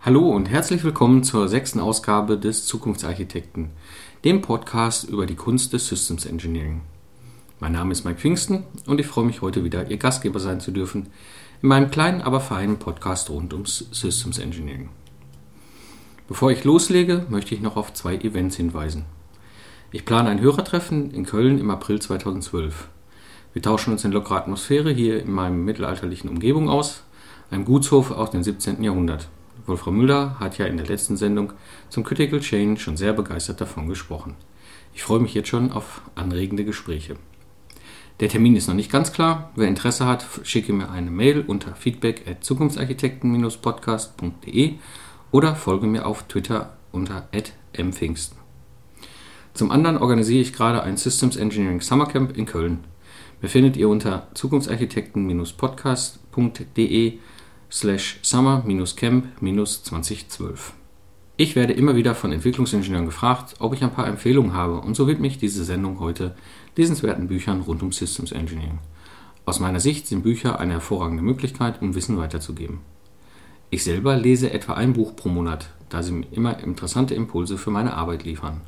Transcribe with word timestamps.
Hallo 0.00 0.30
und 0.30 0.48
herzlich 0.48 0.84
willkommen 0.84 1.24
zur 1.24 1.48
sechsten 1.48 1.80
Ausgabe 1.80 2.38
des 2.38 2.66
Zukunftsarchitekten, 2.66 3.70
dem 4.24 4.42
Podcast 4.42 5.08
über 5.08 5.26
die 5.26 5.34
Kunst 5.34 5.72
des 5.72 5.88
Systems 5.88 6.24
Engineering. 6.24 6.82
Mein 7.58 7.72
Name 7.72 7.90
ist 7.90 8.04
Mike 8.04 8.20
Pfingsten 8.20 8.62
und 8.86 9.00
ich 9.00 9.08
freue 9.08 9.24
mich 9.24 9.42
heute 9.42 9.64
wieder, 9.64 9.90
Ihr 9.90 9.96
Gastgeber 9.96 10.38
sein 10.38 10.60
zu 10.60 10.70
dürfen 10.70 11.08
in 11.62 11.68
meinem 11.68 11.90
kleinen, 11.90 12.22
aber 12.22 12.38
feinen 12.38 12.78
Podcast 12.78 13.28
rund 13.28 13.52
ums 13.52 13.88
Systems 13.90 14.38
Engineering. 14.38 14.88
Bevor 16.28 16.52
ich 16.52 16.62
loslege, 16.62 17.26
möchte 17.28 17.56
ich 17.56 17.60
noch 17.60 17.76
auf 17.76 17.92
zwei 17.92 18.14
Events 18.14 18.54
hinweisen. 18.54 19.04
Ich 19.90 20.04
plane 20.04 20.28
ein 20.28 20.40
Hörertreffen 20.40 21.10
in 21.10 21.26
Köln 21.26 21.58
im 21.58 21.72
April 21.72 22.00
2012. 22.00 22.88
Wir 23.52 23.62
tauschen 23.62 23.92
uns 23.92 24.04
in 24.04 24.12
lockerer 24.12 24.36
Atmosphäre 24.36 24.92
hier 24.92 25.20
in 25.20 25.32
meinem 25.32 25.64
mittelalterlichen 25.64 26.30
Umgebung 26.30 26.68
aus, 26.68 27.02
einem 27.50 27.64
Gutshof 27.64 28.12
aus 28.12 28.30
dem 28.30 28.44
17. 28.44 28.84
Jahrhundert. 28.84 29.28
Wolfram 29.68 29.96
Müller 29.96 30.38
hat 30.40 30.58
ja 30.58 30.66
in 30.66 30.76
der 30.76 30.86
letzten 30.86 31.16
Sendung 31.16 31.52
zum 31.90 32.04
Critical 32.04 32.40
Change 32.40 32.80
schon 32.80 32.96
sehr 32.96 33.12
begeistert 33.12 33.60
davon 33.60 33.88
gesprochen. 33.88 34.34
Ich 34.94 35.02
freue 35.02 35.20
mich 35.20 35.34
jetzt 35.34 35.48
schon 35.48 35.70
auf 35.70 36.02
anregende 36.14 36.64
Gespräche. 36.64 37.16
Der 38.20 38.28
Termin 38.28 38.56
ist 38.56 38.66
noch 38.66 38.74
nicht 38.74 38.90
ganz 38.90 39.12
klar. 39.12 39.52
Wer 39.54 39.68
Interesse 39.68 40.04
hat, 40.06 40.26
schicke 40.42 40.72
mir 40.72 40.90
eine 40.90 41.12
Mail 41.12 41.44
unter 41.46 41.76
feedback 41.76 42.26
at 42.26 42.42
zukunftsarchitekten-podcast.de 42.42 44.74
oder 45.30 45.54
folge 45.54 45.86
mir 45.86 46.04
auf 46.04 46.24
Twitter 46.24 46.76
unter 46.90 47.28
mpfingsten. 47.76 48.36
Zum 49.54 49.70
anderen 49.70 49.98
organisiere 49.98 50.40
ich 50.40 50.52
gerade 50.52 50.82
ein 50.82 50.96
Systems 50.96 51.36
Engineering 51.36 51.80
Summercamp 51.80 52.36
in 52.36 52.46
Köln. 52.46 52.82
Befindet 53.40 53.76
ihr 53.76 53.88
unter 53.88 54.26
zukunftsarchitekten-podcast.de 54.34 57.18
slash 57.70 58.18
summer-camp-2012. 58.22 60.58
Ich 61.36 61.54
werde 61.54 61.72
immer 61.72 61.94
wieder 61.94 62.16
von 62.16 62.32
Entwicklungsingenieuren 62.32 63.06
gefragt, 63.06 63.54
ob 63.60 63.72
ich 63.72 63.84
ein 63.84 63.92
paar 63.92 64.08
Empfehlungen 64.08 64.54
habe 64.54 64.80
und 64.80 64.96
so 64.96 65.06
widme 65.06 65.28
diese 65.28 65.64
Sendung 65.64 66.00
heute 66.00 66.34
lesenswerten 66.76 67.28
Büchern 67.28 67.60
rund 67.60 67.82
um 67.82 67.92
Systems 67.92 68.32
Engineering. 68.32 68.80
Aus 69.44 69.60
meiner 69.60 69.80
Sicht 69.80 70.06
sind 70.06 70.24
Bücher 70.24 70.58
eine 70.58 70.72
hervorragende 70.72 71.22
Möglichkeit, 71.22 71.80
um 71.80 71.94
Wissen 71.94 72.18
weiterzugeben. 72.18 72.80
Ich 73.70 73.84
selber 73.84 74.16
lese 74.16 74.52
etwa 74.52 74.74
ein 74.74 74.94
Buch 74.94 75.14
pro 75.14 75.28
Monat, 75.28 75.70
da 75.90 76.02
sie 76.02 76.12
mir 76.12 76.26
immer 76.32 76.58
interessante 76.58 77.14
Impulse 77.14 77.56
für 77.56 77.70
meine 77.70 77.94
Arbeit 77.94 78.24
liefern. 78.24 78.62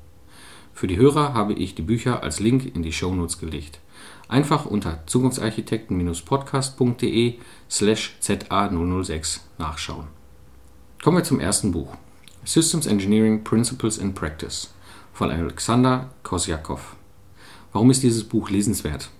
Für 0.74 0.86
die 0.86 0.96
Hörer 0.96 1.34
habe 1.34 1.52
ich 1.52 1.74
die 1.74 1.82
Bücher 1.82 2.22
als 2.22 2.40
Link 2.40 2.74
in 2.74 2.82
die 2.82 2.92
Shownotes 2.92 3.38
gelegt. 3.38 3.80
Einfach 4.28 4.64
unter 4.66 5.02
zukunftsarchitekten-podcast.de 5.06 7.34
slash 7.68 8.16
za006 8.22 9.40
nachschauen. 9.58 10.06
Kommen 11.02 11.18
wir 11.18 11.24
zum 11.24 11.40
ersten 11.40 11.72
Buch. 11.72 11.96
Systems 12.44 12.86
Engineering 12.86 13.44
Principles 13.44 13.98
in 13.98 14.14
Practice 14.14 14.72
von 15.12 15.30
Alexander 15.30 16.08
Kosjakov. 16.22 16.96
Warum 17.72 17.90
ist 17.90 18.02
dieses 18.02 18.24
Buch 18.24 18.48
lesenswert? 18.50 19.10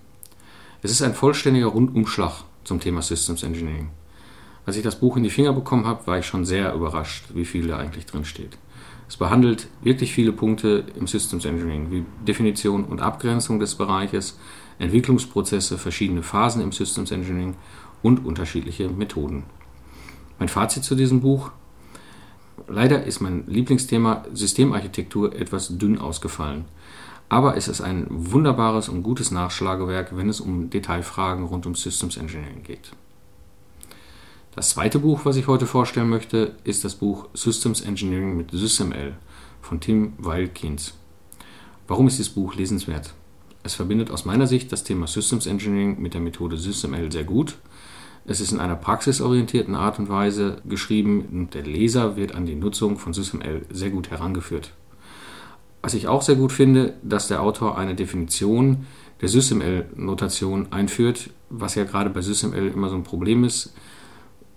Es 0.81 0.91
ist 0.91 1.03
ein 1.03 1.13
vollständiger 1.13 1.67
Rundumschlag 1.67 2.43
zum 2.63 2.79
Thema 2.79 3.01
Systems 3.01 3.43
Engineering. 3.43 3.89
Als 4.65 4.77
ich 4.77 4.83
das 4.83 4.99
Buch 4.99 5.17
in 5.17 5.23
die 5.23 5.29
Finger 5.29 5.53
bekommen 5.53 5.85
habe, 5.85 6.05
war 6.07 6.19
ich 6.19 6.25
schon 6.25 6.45
sehr 6.45 6.73
überrascht, 6.73 7.25
wie 7.33 7.45
viel 7.45 7.67
da 7.67 7.77
eigentlich 7.77 8.05
drin 8.05 8.25
steht. 8.25 8.57
Es 9.11 9.17
behandelt 9.17 9.67
wirklich 9.81 10.13
viele 10.13 10.31
Punkte 10.31 10.85
im 10.97 11.05
Systems 11.05 11.43
Engineering, 11.43 11.91
wie 11.91 12.05
Definition 12.25 12.85
und 12.85 13.01
Abgrenzung 13.01 13.59
des 13.59 13.75
Bereiches, 13.75 14.39
Entwicklungsprozesse, 14.79 15.77
verschiedene 15.77 16.23
Phasen 16.23 16.61
im 16.61 16.71
Systems 16.71 17.11
Engineering 17.11 17.55
und 18.01 18.25
unterschiedliche 18.25 18.87
Methoden. 18.87 19.43
Mein 20.39 20.47
Fazit 20.47 20.85
zu 20.85 20.95
diesem 20.95 21.19
Buch. 21.19 21.51
Leider 22.69 23.03
ist 23.03 23.19
mein 23.19 23.43
Lieblingsthema 23.47 24.23
Systemarchitektur 24.31 25.35
etwas 25.35 25.77
dünn 25.77 25.99
ausgefallen. 25.99 26.63
Aber 27.27 27.57
es 27.57 27.67
ist 27.67 27.81
ein 27.81 28.07
wunderbares 28.09 28.87
und 28.87 29.03
gutes 29.03 29.29
Nachschlagewerk, 29.29 30.15
wenn 30.15 30.29
es 30.29 30.39
um 30.39 30.69
Detailfragen 30.69 31.43
rund 31.43 31.65
um 31.65 31.75
Systems 31.75 32.15
Engineering 32.15 32.63
geht. 32.63 32.93
Das 34.53 34.71
zweite 34.71 34.99
Buch, 34.99 35.21
was 35.23 35.37
ich 35.37 35.47
heute 35.47 35.65
vorstellen 35.65 36.09
möchte, 36.09 36.57
ist 36.65 36.83
das 36.83 36.95
Buch 36.95 37.29
Systems 37.33 37.79
Engineering 37.79 38.35
mit 38.35 38.51
SysML 38.51 39.13
von 39.61 39.79
Tim 39.79 40.11
Weilkins. 40.17 40.93
Warum 41.87 42.07
ist 42.07 42.17
dieses 42.17 42.33
Buch 42.33 42.55
lesenswert? 42.55 43.13
Es 43.63 43.75
verbindet 43.75 44.11
aus 44.11 44.25
meiner 44.25 44.47
Sicht 44.47 44.73
das 44.73 44.83
Thema 44.83 45.07
Systems 45.07 45.45
Engineering 45.45 46.01
mit 46.01 46.13
der 46.13 46.19
Methode 46.19 46.57
SysML 46.57 47.09
sehr 47.13 47.23
gut. 47.23 47.55
Es 48.25 48.41
ist 48.41 48.51
in 48.51 48.59
einer 48.59 48.75
praxisorientierten 48.75 49.73
Art 49.73 49.99
und 49.99 50.09
Weise 50.09 50.57
geschrieben 50.65 51.29
und 51.31 51.53
der 51.53 51.63
Leser 51.63 52.17
wird 52.17 52.35
an 52.35 52.45
die 52.45 52.55
Nutzung 52.55 52.97
von 52.97 53.13
SysML 53.13 53.65
sehr 53.69 53.89
gut 53.89 54.11
herangeführt. 54.11 54.73
Was 55.81 55.93
ich 55.93 56.09
auch 56.09 56.23
sehr 56.23 56.35
gut 56.35 56.51
finde, 56.51 56.95
dass 57.03 57.29
der 57.29 57.41
Autor 57.41 57.77
eine 57.77 57.95
Definition 57.95 58.85
der 59.21 59.29
SysML-Notation 59.29 60.73
einführt, 60.73 61.29
was 61.49 61.75
ja 61.75 61.85
gerade 61.85 62.09
bei 62.09 62.21
SysML 62.21 62.67
immer 62.67 62.89
so 62.89 62.97
ein 62.97 63.03
Problem 63.03 63.45
ist 63.45 63.73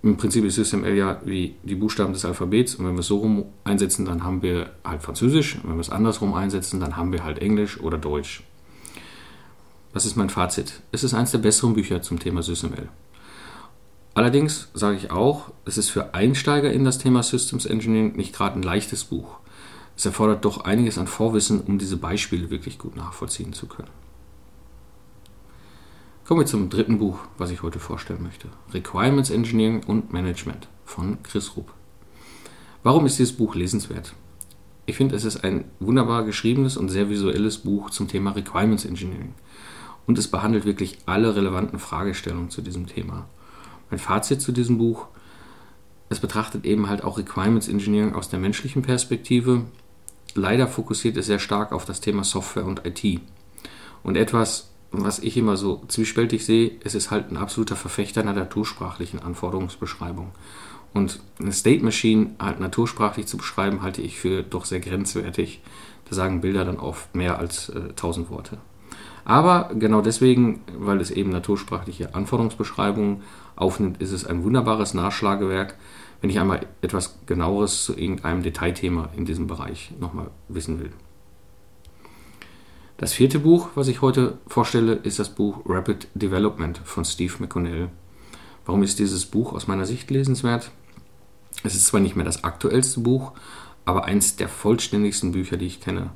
im 0.05 0.17
Prinzip 0.17 0.45
ist 0.45 0.55
SysML 0.55 0.93
ja 0.93 1.19
wie 1.25 1.55
die 1.63 1.73
Buchstaben 1.73 2.13
des 2.13 2.25
Alphabets 2.25 2.75
und 2.75 2.85
wenn 2.85 2.93
wir 2.93 2.99
es 2.99 3.07
so 3.07 3.17
rum 3.17 3.45
einsetzen, 3.63 4.05
dann 4.05 4.23
haben 4.23 4.43
wir 4.43 4.69
halt 4.83 5.01
Französisch. 5.01 5.55
Und 5.55 5.69
wenn 5.69 5.77
wir 5.77 5.81
es 5.81 5.89
andersrum 5.89 6.35
einsetzen, 6.35 6.79
dann 6.79 6.95
haben 6.95 7.11
wir 7.11 7.23
halt 7.23 7.39
Englisch 7.39 7.79
oder 7.79 7.97
Deutsch. 7.97 8.43
Was 9.93 10.05
ist 10.05 10.15
mein 10.15 10.29
Fazit? 10.29 10.81
Es 10.91 11.03
ist 11.03 11.15
eines 11.15 11.31
der 11.31 11.39
besseren 11.39 11.73
Bücher 11.73 12.03
zum 12.03 12.19
Thema 12.19 12.43
SysML. 12.43 12.87
Allerdings 14.13 14.69
sage 14.75 14.95
ich 14.95 15.09
auch, 15.09 15.51
es 15.65 15.79
ist 15.79 15.89
für 15.89 16.13
Einsteiger 16.13 16.71
in 16.71 16.85
das 16.85 16.99
Thema 16.99 17.23
Systems 17.23 17.65
Engineering 17.65 18.15
nicht 18.15 18.35
gerade 18.35 18.59
ein 18.59 18.63
leichtes 18.63 19.05
Buch. 19.05 19.39
Es 19.97 20.05
erfordert 20.05 20.45
doch 20.45 20.65
einiges 20.65 20.99
an 20.99 21.07
Vorwissen, 21.07 21.61
um 21.61 21.79
diese 21.79 21.97
Beispiele 21.97 22.51
wirklich 22.51 22.77
gut 22.77 22.95
nachvollziehen 22.95 23.53
zu 23.53 23.65
können. 23.65 24.04
Kommen 26.25 26.39
wir 26.39 26.47
zum 26.47 26.71
dritten 26.71 26.97
Buch, 26.97 27.19
was 27.37 27.51
ich 27.51 27.61
heute 27.61 27.77
vorstellen 27.77 28.23
möchte. 28.23 28.47
Requirements 28.73 29.29
Engineering 29.29 29.83
und 29.83 30.11
Management 30.11 30.67
von 30.83 31.21
Chris 31.21 31.55
Rupp. 31.55 31.71
Warum 32.81 33.05
ist 33.05 33.19
dieses 33.19 33.37
Buch 33.37 33.53
lesenswert? 33.53 34.15
Ich 34.87 34.95
finde, 34.95 35.15
es 35.15 35.23
ist 35.23 35.43
ein 35.43 35.65
wunderbar 35.79 36.23
geschriebenes 36.23 36.77
und 36.77 36.89
sehr 36.89 37.11
visuelles 37.11 37.59
Buch 37.59 37.91
zum 37.91 38.07
Thema 38.07 38.31
Requirements 38.31 38.85
Engineering. 38.85 39.35
Und 40.07 40.17
es 40.17 40.27
behandelt 40.27 40.65
wirklich 40.65 40.97
alle 41.05 41.35
relevanten 41.35 41.77
Fragestellungen 41.77 42.49
zu 42.49 42.63
diesem 42.63 42.87
Thema. 42.87 43.29
Mein 43.91 43.99
Fazit 43.99 44.41
zu 44.41 44.51
diesem 44.51 44.79
Buch, 44.79 45.05
es 46.09 46.19
betrachtet 46.19 46.65
eben 46.65 46.89
halt 46.89 47.03
auch 47.03 47.19
Requirements 47.19 47.67
Engineering 47.67 48.15
aus 48.15 48.29
der 48.29 48.39
menschlichen 48.39 48.81
Perspektive. 48.81 49.65
Leider 50.33 50.67
fokussiert 50.67 51.17
es 51.17 51.27
sehr 51.27 51.37
stark 51.37 51.71
auf 51.71 51.85
das 51.85 52.01
Thema 52.01 52.23
Software 52.23 52.65
und 52.65 52.81
IT. 52.83 53.21
Und 54.01 54.17
etwas, 54.17 54.71
was 55.03 55.19
ich 55.19 55.37
immer 55.37 55.57
so 55.57 55.83
zwiespältig 55.87 56.45
sehe, 56.45 56.71
es 56.83 56.95
ist 56.95 57.11
halt 57.11 57.31
ein 57.31 57.37
absoluter 57.37 57.75
Verfechter 57.75 58.21
einer 58.21 58.33
natursprachlichen 58.33 59.21
Anforderungsbeschreibung. 59.21 60.31
Und 60.93 61.19
eine 61.39 61.51
State 61.51 61.83
Machine 61.83 62.35
halt 62.39 62.59
natursprachlich 62.59 63.27
zu 63.27 63.37
beschreiben, 63.37 63.81
halte 63.81 64.01
ich 64.01 64.17
für 64.17 64.43
doch 64.43 64.65
sehr 64.65 64.79
grenzwertig. 64.79 65.61
Da 66.09 66.15
sagen 66.15 66.41
Bilder 66.41 66.63
dann 66.63 66.79
oft 66.79 67.13
mehr 67.15 67.37
als 67.37 67.69
äh, 67.69 67.89
1000 67.89 68.29
Worte. 68.29 68.59
Aber 69.25 69.71
genau 69.73 70.01
deswegen, 70.01 70.61
weil 70.77 71.01
es 71.01 71.11
eben 71.11 71.31
natursprachliche 71.31 72.13
Anforderungsbeschreibungen 72.13 73.23
aufnimmt, 73.55 73.99
ist 74.01 74.11
es 74.11 74.25
ein 74.25 74.43
wunderbares 74.43 74.93
Nachschlagewerk, 74.93 75.75
wenn 76.21 76.29
ich 76.29 76.39
einmal 76.39 76.61
etwas 76.81 77.19
genaueres 77.25 77.83
zu 77.83 77.97
irgendeinem 77.97 78.43
Detailthema 78.43 79.09
in 79.17 79.25
diesem 79.25 79.47
Bereich 79.47 79.91
nochmal 79.99 80.29
wissen 80.47 80.79
will. 80.79 80.91
Das 82.97 83.11
vierte 83.11 83.39
Buch, 83.39 83.71
was 83.75 83.89
ich 83.89 84.01
heute 84.01 84.37
vorstelle, 84.47 84.93
ist 84.93 85.19
das 85.19 85.27
Buch 85.27 85.59
Rapid 85.65 86.07
Development 86.13 86.79
von 86.85 87.03
Steve 87.03 87.33
McConnell. 87.39 87.89
Warum 88.65 88.83
ist 88.83 88.99
dieses 88.99 89.25
Buch 89.25 89.51
aus 89.51 89.67
meiner 89.67 89.85
Sicht 89.85 90.09
lesenswert? 90.11 90.71
Es 91.65 91.75
ist 91.75 91.87
zwar 91.87 91.99
nicht 91.99 92.15
mehr 92.15 92.23
das 92.23 92.45
aktuellste 92.45 93.01
Buch, 93.01 93.33
aber 93.83 94.05
eins 94.05 94.37
der 94.37 94.47
vollständigsten 94.47 95.33
Bücher, 95.33 95.57
die 95.57 95.65
ich 95.65 95.81
kenne. 95.81 96.11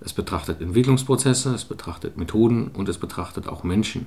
Es 0.00 0.12
betrachtet 0.12 0.60
Entwicklungsprozesse, 0.60 1.52
es 1.52 1.64
betrachtet 1.64 2.16
Methoden 2.16 2.68
und 2.68 2.88
es 2.88 2.98
betrachtet 2.98 3.48
auch 3.48 3.64
Menschen. 3.64 4.02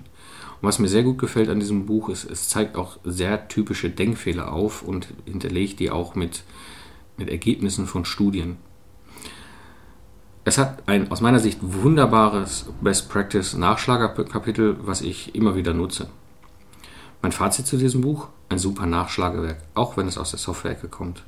Und 0.61 0.67
was 0.67 0.79
mir 0.79 0.87
sehr 0.87 1.03
gut 1.03 1.17
gefällt 1.17 1.49
an 1.49 1.59
diesem 1.59 1.85
Buch 1.85 2.07
ist, 2.07 2.23
es 2.23 2.47
zeigt 2.47 2.77
auch 2.77 2.99
sehr 3.03 3.49
typische 3.49 3.89
Denkfehler 3.89 4.53
auf 4.53 4.81
und 4.81 5.09
hinterlegt 5.25 5.81
die 5.81 5.91
auch 5.91 6.15
mit, 6.15 6.43
mit 7.17 7.27
Ergebnissen 7.27 7.85
von 7.85 8.05
Studien. 8.05 8.55
Es 10.45 10.57
hat 10.57 10.89
ein 10.89 11.09
aus 11.09 11.21
meiner 11.21 11.39
Sicht 11.39 11.59
wunderbares 11.61 12.65
Best 12.81 13.09
Practice 13.09 13.53
Nachschlagerkapitel, 13.53 14.75
was 14.81 14.99
ich 14.99 15.35
immer 15.35 15.55
wieder 15.55 15.73
nutze. 15.73 16.07
Mein 17.21 17.31
Fazit 17.31 17.65
zu 17.65 17.77
diesem 17.77 18.01
Buch: 18.01 18.27
ein 18.49 18.59
super 18.59 18.85
Nachschlagewerk, 18.85 19.61
auch 19.73 19.95
wenn 19.95 20.07
es 20.07 20.17
aus 20.17 20.31
der 20.31 20.39
Software-Ecke 20.39 20.89
kommt. 20.89 21.23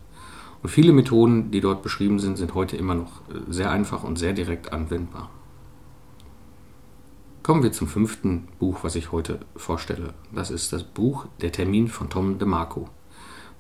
Und 0.61 0.69
viele 0.69 0.91
Methoden, 0.91 1.49
die 1.49 1.61
dort 1.61 1.81
beschrieben 1.81 2.19
sind, 2.19 2.37
sind 2.37 2.55
heute 2.55 2.75
immer 2.75 2.95
noch 2.95 3.21
sehr 3.49 3.71
einfach 3.71 4.03
und 4.03 4.17
sehr 4.17 4.33
direkt 4.33 4.73
anwendbar. 4.73 5.29
Kommen 7.41 7.63
wir 7.63 7.71
zum 7.71 7.87
fünften 7.87 8.49
Buch, 8.59 8.79
was 8.81 8.95
ich 8.95 9.13
heute 9.13 9.39
vorstelle. 9.55 10.13
Das 10.33 10.51
ist 10.51 10.73
das 10.73 10.83
Buch 10.83 11.27
Der 11.39 11.53
Termin 11.53 11.87
von 11.87 12.09
Tom 12.09 12.37
DeMarco. 12.37 12.89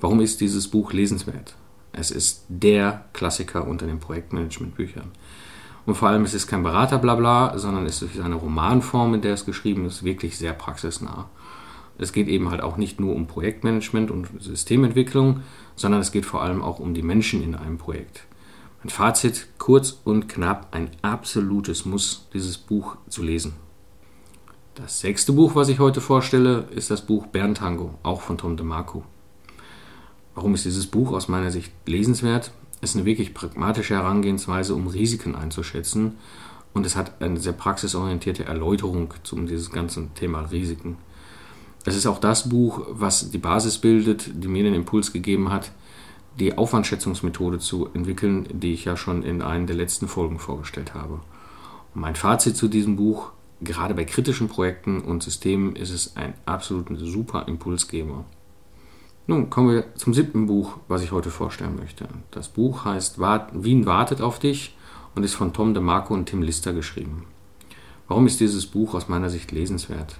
Warum 0.01 0.19
ist 0.19 0.41
dieses 0.41 0.67
Buch 0.67 0.91
lesenswert? 0.91 1.55
Es 1.97 2.11
ist 2.11 2.45
der 2.49 3.05
Klassiker 3.13 3.67
unter 3.67 3.85
den 3.85 3.99
Projektmanagement-Büchern. 3.99 5.11
Und 5.85 5.95
vor 5.95 6.09
allem, 6.09 6.23
es 6.23 6.33
ist 6.33 6.47
kein 6.47 6.63
Beraterblabla, 6.63 7.57
sondern 7.57 7.85
es 7.85 8.01
ist 8.01 8.19
eine 8.19 8.35
Romanform, 8.35 9.13
in 9.13 9.21
der 9.21 9.33
es 9.33 9.45
geschrieben 9.45 9.85
ist, 9.85 10.03
wirklich 10.03 10.37
sehr 10.37 10.53
praxisnah. 10.53 11.29
Es 11.97 12.11
geht 12.11 12.27
eben 12.27 12.49
halt 12.49 12.61
auch 12.61 12.75
nicht 12.75 12.99
nur 12.99 13.15
um 13.15 13.27
Projektmanagement 13.27 14.11
und 14.11 14.27
Systementwicklung, 14.39 15.41
sondern 15.75 16.01
es 16.01 16.11
geht 16.11 16.25
vor 16.25 16.41
allem 16.41 16.61
auch 16.61 16.79
um 16.79 16.93
die 16.93 17.03
Menschen 17.03 17.41
in 17.41 17.55
einem 17.55 17.77
Projekt. 17.77 18.25
Mein 18.83 18.89
Fazit, 18.89 19.47
kurz 19.57 20.01
und 20.03 20.27
knapp, 20.27 20.67
ein 20.71 20.89
absolutes 21.01 21.85
Muss, 21.85 22.27
dieses 22.33 22.57
Buch 22.57 22.97
zu 23.07 23.23
lesen. 23.23 23.53
Das 24.73 24.99
sechste 24.99 25.31
Buch, 25.31 25.55
was 25.55 25.69
ich 25.69 25.79
heute 25.79 26.01
vorstelle, 26.01 26.67
ist 26.71 26.91
das 26.91 27.01
Buch 27.05 27.27
Berntango, 27.27 27.93
auch 28.03 28.19
von 28.19 28.37
Tom 28.37 28.57
DeMarco. 28.57 29.05
Warum 30.35 30.53
ist 30.53 30.65
dieses 30.65 30.87
Buch 30.87 31.13
aus 31.13 31.29
meiner 31.29 31.49
Sicht 31.49 31.71
lesenswert? 31.85 32.51
Es 32.81 32.91
ist 32.91 32.97
eine 32.97 33.05
wirklich 33.05 33.33
pragmatische 33.33 33.95
Herangehensweise, 33.95 34.75
um 34.75 34.87
Risiken 34.87 35.33
einzuschätzen. 35.33 36.17
Und 36.73 36.85
es 36.85 36.97
hat 36.97 37.21
eine 37.21 37.39
sehr 37.39 37.53
praxisorientierte 37.53 38.43
Erläuterung 38.43 39.13
zum 39.23 39.47
dieses 39.47 39.71
ganzen 39.71 40.13
Thema 40.13 40.41
Risiken. 40.41 40.97
Es 41.85 41.95
ist 41.95 42.05
auch 42.05 42.19
das 42.19 42.49
Buch, 42.49 42.81
was 42.89 43.31
die 43.31 43.37
Basis 43.37 43.77
bildet, 43.77 44.29
die 44.33 44.49
mir 44.49 44.63
den 44.63 44.73
Impuls 44.73 45.13
gegeben 45.13 45.51
hat, 45.51 45.71
die 46.37 46.57
Aufwandschätzungsmethode 46.57 47.59
zu 47.59 47.87
entwickeln, 47.93 48.45
die 48.51 48.73
ich 48.73 48.83
ja 48.83 48.97
schon 48.97 49.23
in 49.23 49.41
einer 49.41 49.67
der 49.67 49.77
letzten 49.77 50.09
Folgen 50.09 50.39
vorgestellt 50.39 50.93
habe. 50.93 51.21
Und 51.93 52.01
mein 52.01 52.15
Fazit 52.15 52.57
zu 52.57 52.67
diesem 52.67 52.97
Buch, 52.97 53.31
gerade 53.61 53.93
bei 53.93 54.03
kritischen 54.03 54.49
Projekten 54.49 54.99
und 54.99 55.23
Systemen 55.23 55.77
ist 55.77 55.91
es 55.91 56.17
ein 56.17 56.33
absolut 56.45 56.87
super 56.99 57.47
Impulsgeber. 57.47 58.25
Nun 59.27 59.49
kommen 59.49 59.69
wir 59.69 59.95
zum 59.95 60.13
siebten 60.13 60.45
Buch, 60.45 60.77
was 60.87 61.01
ich 61.01 61.11
heute 61.11 61.31
vorstellen 61.31 61.75
möchte. 61.75 62.07
Das 62.29 62.47
Buch 62.47 62.85
heißt 62.85 63.19
Wien 63.19 63.85
wartet 63.87 64.21
auf 64.21 64.37
dich 64.37 64.75
und 65.15 65.23
ist 65.23 65.33
von 65.33 65.51
Tom 65.51 65.73
DeMarco 65.73 66.13
und 66.13 66.27
Tim 66.27 66.43
Lister 66.43 66.73
geschrieben. 66.73 67.25
Warum 68.07 68.27
ist 68.27 68.39
dieses 68.39 68.67
Buch 68.67 68.93
aus 68.93 69.09
meiner 69.09 69.31
Sicht 69.31 69.51
lesenswert? 69.51 70.19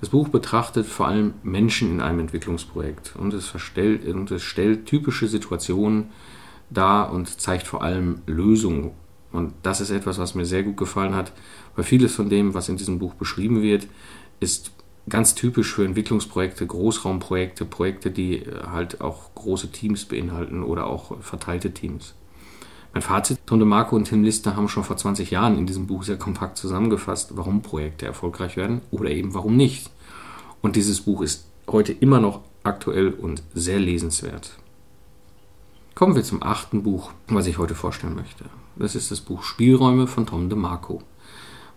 Das 0.00 0.10
Buch 0.10 0.28
betrachtet 0.28 0.86
vor 0.86 1.08
allem 1.08 1.34
Menschen 1.42 1.90
in 1.90 2.00
einem 2.00 2.20
Entwicklungsprojekt 2.20 3.16
und 3.16 3.34
es, 3.34 3.52
und 3.54 4.30
es 4.30 4.42
stellt 4.42 4.86
typische 4.86 5.26
Situationen 5.26 6.10
dar 6.70 7.12
und 7.12 7.40
zeigt 7.40 7.66
vor 7.66 7.82
allem 7.82 8.20
Lösungen. 8.26 8.92
Und 9.30 9.52
das 9.62 9.82
ist 9.82 9.90
etwas, 9.90 10.18
was 10.18 10.34
mir 10.34 10.46
sehr 10.46 10.62
gut 10.62 10.78
gefallen 10.78 11.14
hat, 11.14 11.32
weil 11.74 11.84
vieles 11.84 12.14
von 12.14 12.30
dem, 12.30 12.54
was 12.54 12.70
in 12.70 12.76
diesem 12.76 12.98
Buch 12.98 13.14
beschrieben 13.14 13.60
wird, 13.60 13.86
ist 14.40 14.70
ganz 15.08 15.34
typisch 15.34 15.74
für 15.74 15.84
Entwicklungsprojekte, 15.84 16.66
Großraumprojekte, 16.66 17.64
Projekte, 17.64 18.10
die 18.10 18.38
äh, 18.38 18.66
halt 18.70 19.00
auch 19.00 19.34
große 19.34 19.70
Teams 19.70 20.04
beinhalten 20.04 20.62
oder 20.62 20.86
auch 20.86 21.20
verteilte 21.20 21.72
Teams. 21.72 22.14
Mein 22.92 23.02
Fazit, 23.02 23.38
Tom 23.44 23.58
DeMarco 23.58 23.94
und 23.94 24.06
Tim 24.06 24.24
Lister 24.24 24.56
haben 24.56 24.68
schon 24.68 24.84
vor 24.84 24.96
20 24.96 25.30
Jahren 25.30 25.58
in 25.58 25.66
diesem 25.66 25.86
Buch 25.86 26.02
sehr 26.02 26.16
kompakt 26.16 26.56
zusammengefasst, 26.56 27.36
warum 27.36 27.60
Projekte 27.60 28.06
erfolgreich 28.06 28.56
werden 28.56 28.80
oder 28.90 29.10
eben 29.10 29.34
warum 29.34 29.56
nicht. 29.56 29.90
Und 30.62 30.76
dieses 30.76 31.02
Buch 31.02 31.20
ist 31.20 31.46
heute 31.68 31.92
immer 31.92 32.20
noch 32.20 32.40
aktuell 32.62 33.10
und 33.10 33.42
sehr 33.54 33.78
lesenswert. 33.78 34.56
Kommen 35.94 36.16
wir 36.16 36.24
zum 36.24 36.42
achten 36.42 36.82
Buch, 36.82 37.12
was 37.28 37.46
ich 37.46 37.58
heute 37.58 37.74
vorstellen 37.74 38.14
möchte. 38.14 38.46
Das 38.76 38.94
ist 38.94 39.10
das 39.10 39.20
Buch 39.20 39.42
Spielräume 39.42 40.06
von 40.06 40.26
Tom 40.26 40.48
DeMarco. 40.48 41.02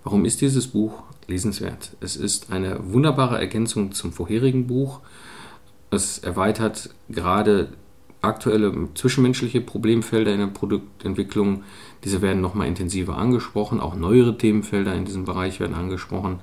Warum 0.04 0.26
ist 0.26 0.42
dieses 0.42 0.68
Buch 0.68 1.04
lesenswert? 1.30 1.96
Es 2.02 2.16
ist 2.16 2.52
eine 2.52 2.92
wunderbare 2.92 3.40
Ergänzung 3.40 3.92
zum 3.94 4.12
vorherigen 4.12 4.68
Buch. 4.68 5.00
Es 5.92 6.20
erweitert 6.20 6.90
gerade 7.10 7.70
aktuelle 8.22 8.90
zwischenmenschliche 8.96 9.62
Problemfelder 9.62 10.34
in 10.34 10.40
der 10.40 10.48
Produktentwicklung. 10.48 11.64
Diese 12.04 12.22
werden 12.22 12.42
nochmal 12.42 12.68
intensiver 12.68 13.18
angesprochen. 13.18 13.80
Auch 13.80 13.96
neuere 13.96 14.38
Themenfelder 14.38 14.94
in 14.94 15.06
diesem 15.06 15.26
Bereich 15.26 15.60
werden 15.60 15.76
angesprochen. 15.76 16.40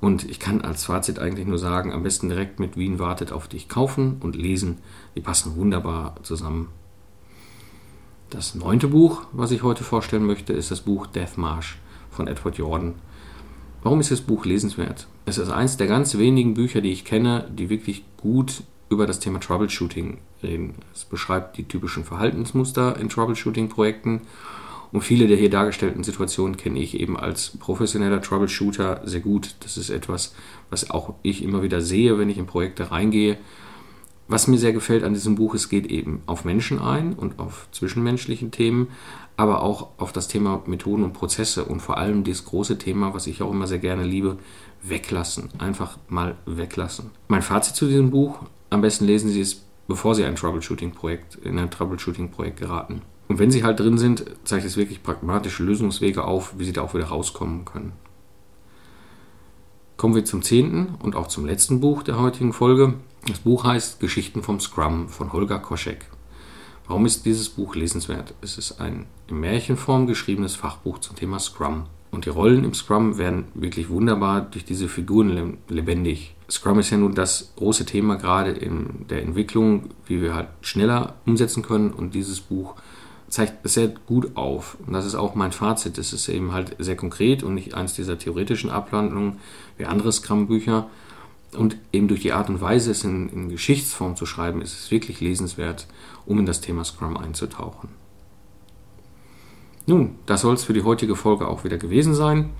Und 0.00 0.28
ich 0.28 0.38
kann 0.38 0.60
als 0.60 0.84
Fazit 0.84 1.18
eigentlich 1.18 1.46
nur 1.46 1.58
sagen, 1.58 1.92
am 1.92 2.02
besten 2.02 2.28
direkt 2.28 2.60
mit 2.60 2.76
Wien 2.76 2.98
wartet 2.98 3.32
auf 3.32 3.48
dich 3.48 3.68
kaufen 3.68 4.16
und 4.20 4.36
lesen. 4.36 4.78
Die 5.14 5.20
passen 5.20 5.56
wunderbar 5.56 6.16
zusammen. 6.22 6.68
Das 8.28 8.54
neunte 8.54 8.88
Buch, 8.88 9.22
was 9.32 9.52
ich 9.52 9.62
heute 9.62 9.84
vorstellen 9.84 10.26
möchte, 10.26 10.52
ist 10.52 10.70
das 10.70 10.80
Buch 10.82 11.06
Death 11.06 11.38
March 11.38 11.76
von 12.10 12.26
Edward 12.26 12.58
Jordan. 12.58 12.94
Warum 13.82 14.00
ist 14.00 14.10
das 14.10 14.20
Buch 14.20 14.44
lesenswert? 14.44 15.06
Es 15.26 15.38
ist 15.38 15.50
eines 15.50 15.76
der 15.76 15.86
ganz 15.86 16.16
wenigen 16.18 16.54
Bücher, 16.54 16.80
die 16.80 16.92
ich 16.92 17.04
kenne, 17.04 17.48
die 17.50 17.68
wirklich 17.68 18.04
gut 18.16 18.62
über 18.88 19.06
das 19.06 19.20
Thema 19.20 19.40
Troubleshooting 19.40 20.18
reden. 20.42 20.74
Es 20.94 21.04
beschreibt 21.04 21.56
die 21.56 21.64
typischen 21.64 22.04
Verhaltensmuster 22.04 22.98
in 22.98 23.08
Troubleshooting-Projekten 23.08 24.22
und 24.92 25.00
viele 25.02 25.26
der 25.26 25.36
hier 25.36 25.50
dargestellten 25.50 26.04
Situationen 26.04 26.56
kenne 26.56 26.78
ich 26.78 26.98
eben 26.98 27.16
als 27.16 27.56
professioneller 27.58 28.22
Troubleshooter 28.22 29.02
sehr 29.04 29.20
gut. 29.20 29.56
Das 29.60 29.76
ist 29.76 29.90
etwas, 29.90 30.34
was 30.70 30.90
auch 30.90 31.14
ich 31.22 31.42
immer 31.42 31.62
wieder 31.62 31.80
sehe, 31.80 32.18
wenn 32.18 32.30
ich 32.30 32.38
in 32.38 32.46
Projekte 32.46 32.90
reingehe 32.90 33.38
was 34.28 34.48
mir 34.48 34.58
sehr 34.58 34.72
gefällt 34.72 35.04
an 35.04 35.14
diesem 35.14 35.36
Buch, 35.36 35.54
es 35.54 35.68
geht 35.68 35.86
eben 35.86 36.22
auf 36.26 36.44
Menschen 36.44 36.80
ein 36.80 37.12
und 37.14 37.38
auf 37.38 37.68
zwischenmenschlichen 37.70 38.50
Themen, 38.50 38.88
aber 39.36 39.62
auch 39.62 39.90
auf 39.98 40.12
das 40.12 40.28
Thema 40.28 40.62
Methoden 40.66 41.04
und 41.04 41.12
Prozesse 41.12 41.64
und 41.64 41.80
vor 41.80 41.98
allem 41.98 42.24
das 42.24 42.44
große 42.44 42.78
Thema, 42.78 43.14
was 43.14 43.26
ich 43.26 43.42
auch 43.42 43.50
immer 43.50 43.66
sehr 43.66 43.78
gerne 43.78 44.04
liebe, 44.04 44.38
weglassen. 44.82 45.50
Einfach 45.58 45.98
mal 46.08 46.36
weglassen. 46.46 47.10
Mein 47.28 47.42
Fazit 47.42 47.76
zu 47.76 47.86
diesem 47.86 48.10
Buch, 48.10 48.40
am 48.70 48.80
besten 48.80 49.04
lesen 49.04 49.30
Sie 49.30 49.40
es, 49.40 49.62
bevor 49.86 50.14
Sie 50.14 50.24
ein 50.24 50.36
Troubleshooting-Projekt, 50.36 51.36
in 51.36 51.58
ein 51.58 51.70
Troubleshooting-Projekt 51.70 52.58
geraten. 52.58 53.02
Und 53.28 53.38
wenn 53.38 53.50
Sie 53.50 53.64
halt 53.64 53.80
drin 53.80 53.98
sind, 53.98 54.24
zeigt 54.44 54.64
es 54.64 54.76
wirklich 54.76 55.02
pragmatische 55.02 55.62
Lösungswege 55.62 56.24
auf, 56.24 56.54
wie 56.58 56.64
Sie 56.64 56.72
da 56.72 56.82
auch 56.82 56.94
wieder 56.94 57.06
rauskommen 57.06 57.64
können. 57.64 57.92
Kommen 59.96 60.14
wir 60.14 60.24
zum 60.24 60.42
zehnten 60.42 60.94
und 61.02 61.16
auch 61.16 61.26
zum 61.26 61.46
letzten 61.46 61.80
Buch 61.80 62.02
der 62.02 62.18
heutigen 62.18 62.52
Folge. 62.52 62.94
Das 63.26 63.38
Buch 63.38 63.64
heißt 63.64 64.00
Geschichten 64.00 64.42
vom 64.42 64.60
Scrum 64.60 65.08
von 65.08 65.32
Holger 65.32 65.58
Koschek. 65.58 66.06
Warum 66.86 67.06
ist 67.06 67.26
dieses 67.26 67.48
Buch 67.48 67.74
lesenswert? 67.74 68.34
Es 68.40 68.58
ist 68.58 68.80
ein 68.80 69.06
in 69.28 69.40
Märchenform 69.40 70.06
geschriebenes 70.06 70.54
Fachbuch 70.54 70.98
zum 70.98 71.16
Thema 71.16 71.38
Scrum. 71.40 71.86
Und 72.12 72.24
die 72.24 72.30
Rollen 72.30 72.64
im 72.64 72.74
Scrum 72.74 73.18
werden 73.18 73.48
wirklich 73.54 73.88
wunderbar 73.88 74.40
durch 74.40 74.64
diese 74.64 74.88
Figuren 74.88 75.58
lebendig. 75.68 76.34
Scrum 76.48 76.78
ist 76.78 76.90
ja 76.90 76.96
nun 76.96 77.14
das 77.14 77.52
große 77.56 77.84
Thema 77.84 78.16
gerade 78.16 78.52
in 78.52 79.06
der 79.10 79.22
Entwicklung, 79.22 79.90
wie 80.06 80.22
wir 80.22 80.34
halt 80.34 80.48
schneller 80.60 81.14
umsetzen 81.26 81.62
können. 81.62 81.90
Und 81.90 82.14
dieses 82.14 82.40
Buch 82.40 82.76
zeigt 83.28 83.66
es 83.66 83.74
sehr 83.74 83.88
gut 83.88 84.36
auf. 84.36 84.76
Und 84.86 84.92
das 84.92 85.04
ist 85.04 85.16
auch 85.16 85.34
mein 85.34 85.52
Fazit. 85.52 85.98
Es 85.98 86.12
ist 86.12 86.28
eben 86.28 86.52
halt 86.52 86.76
sehr 86.78 86.96
konkret 86.96 87.42
und 87.42 87.54
nicht 87.54 87.74
eins 87.74 87.94
dieser 87.94 88.18
theoretischen 88.18 88.70
Ablandungen 88.70 89.40
wie 89.76 89.86
andere 89.86 90.12
Scrum-Bücher. 90.12 90.88
Und 91.52 91.76
eben 91.92 92.08
durch 92.08 92.20
die 92.20 92.32
Art 92.32 92.48
und 92.48 92.60
Weise, 92.60 92.90
es 92.90 93.04
in, 93.04 93.28
in 93.28 93.48
Geschichtsform 93.48 94.16
zu 94.16 94.26
schreiben, 94.26 94.60
ist 94.60 94.78
es 94.78 94.90
wirklich 94.90 95.20
lesenswert, 95.20 95.86
um 96.26 96.38
in 96.38 96.46
das 96.46 96.60
Thema 96.60 96.84
Scrum 96.84 97.16
einzutauchen. 97.16 97.88
Nun, 99.86 100.16
das 100.26 100.40
soll 100.40 100.54
es 100.54 100.64
für 100.64 100.72
die 100.72 100.82
heutige 100.82 101.14
Folge 101.14 101.46
auch 101.46 101.62
wieder 101.62 101.78
gewesen 101.78 102.14
sein. 102.14 102.50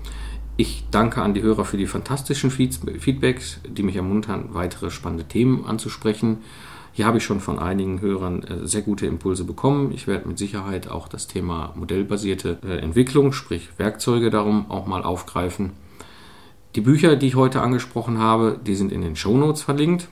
Ich 0.55 0.85
danke 0.89 1.21
an 1.21 1.33
die 1.33 1.41
Hörer 1.41 1.65
für 1.65 1.77
die 1.77 1.85
fantastischen 1.85 2.49
Feedbacks, 2.49 3.59
die 3.67 3.83
mich 3.83 3.95
ermuntern, 3.95 4.49
weitere 4.53 4.89
spannende 4.89 5.25
Themen 5.25 5.65
anzusprechen. 5.65 6.37
Hier 6.93 7.05
habe 7.05 7.19
ich 7.19 7.23
schon 7.23 7.41
von 7.41 7.59
einigen 7.59 8.01
Hörern 8.01 8.41
äh, 8.41 8.65
sehr 8.65 8.81
gute 8.81 9.05
Impulse 9.05 9.43
bekommen. 9.43 9.91
Ich 9.91 10.07
werde 10.07 10.27
mit 10.27 10.39
Sicherheit 10.39 10.89
auch 10.89 11.07
das 11.07 11.27
Thema 11.27 11.73
modellbasierte 11.75 12.57
äh, 12.63 12.77
Entwicklung, 12.79 13.33
sprich 13.33 13.69
Werkzeuge 13.77 14.31
darum 14.31 14.71
auch 14.71 14.87
mal 14.87 15.03
aufgreifen. 15.03 15.73
Die 16.75 16.81
Bücher, 16.81 17.15
die 17.15 17.27
ich 17.27 17.35
heute 17.35 17.61
angesprochen 17.61 18.17
habe, 18.19 18.59
die 18.65 18.75
sind 18.75 18.91
in 18.91 19.01
den 19.01 19.15
Show 19.15 19.37
Notes 19.37 19.61
verlinkt. 19.63 20.09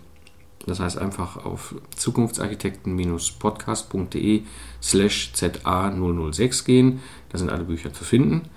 Das 0.66 0.80
heißt 0.80 0.98
einfach 0.98 1.46
auf 1.46 1.76
zukunftsarchitekten-podcast.de 1.96 4.42
slash 4.82 5.34
ZA006 5.36 6.66
gehen. 6.66 7.02
Da 7.30 7.38
sind 7.38 7.52
alle 7.52 7.66
Bücher 7.66 7.94
zu 7.94 8.04
finden. 8.04 8.50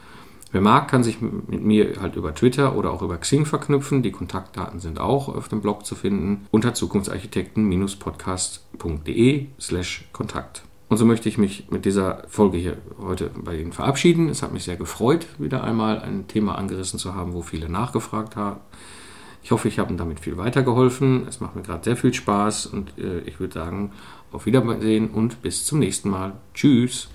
Wer 0.51 0.63
mag, 0.63 0.89
kann 0.89 1.05
sich 1.05 1.21
mit 1.21 1.63
mir 1.63 2.01
halt 2.01 2.17
über 2.17 2.35
Twitter 2.35 2.75
oder 2.75 2.91
auch 2.91 3.03
über 3.03 3.19
Xing 3.19 3.45
verknüpfen. 3.45 4.03
Die 4.03 4.13
Kontaktdaten 4.13 4.81
sind 4.81 4.99
auch 4.99 5.29
auf 5.29 5.49
dem 5.49 5.61
Blog 5.61 5.85
zu 5.85 5.95
finden 5.95 6.47
unter 6.51 6.73
zukunftsarchitekten-podcast.de 6.73 9.47
slash 9.61 10.09
Kontakt. 10.13 10.63
Und 10.89 10.97
so 10.97 11.05
möchte 11.05 11.29
ich 11.29 11.37
mich 11.37 11.71
mit 11.71 11.85
dieser 11.85 12.25
Folge 12.29 12.57
hier 12.57 12.79
heute 12.99 13.31
bei 13.37 13.57
Ihnen 13.57 13.73
verabschieden. 13.73 14.29
Es 14.31 14.43
hat 14.43 14.53
mich 14.53 14.65
sehr 14.65 14.77
gefreut, 14.77 15.27
wieder 15.39 15.63
einmal 15.63 16.01
ein 16.01 16.29
Thema 16.29 16.57
angerissen 16.57 16.99
zu 16.99 17.15
haben, 17.15 17.35
wo 17.35 17.43
viele 17.43 17.69
nachgefragt 17.69 18.37
haben. 18.37 18.61
Ich 19.43 19.51
hoffe, 19.51 19.69
ich 19.69 19.79
habe 19.79 19.91
Ihnen 19.91 19.99
damit 19.99 20.21
viel 20.21 20.39
weitergeholfen. 20.39 21.27
Es 21.29 21.41
macht 21.41 21.57
mir 21.57 21.63
gerade 21.63 21.85
sehr 21.85 21.97
viel 21.97 22.15
Spaß 22.15 22.67
und 22.67 22.99
äh, 22.99 23.21
ich 23.21 23.39
würde 23.39 23.55
sagen, 23.55 23.93
auf 24.33 24.47
Wiedersehen 24.47 25.11
und 25.11 25.43
bis 25.43 25.65
zum 25.65 25.79
nächsten 25.79 26.11
Mal. 26.11 26.33
Tschüss. 26.55 27.09